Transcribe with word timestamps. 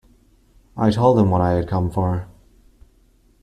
I 0.75 0.89
told 0.89 1.19
him 1.19 1.29
what 1.29 1.41
I 1.41 1.51
had 1.51 1.67
come 1.67 1.91
for. 1.91 2.27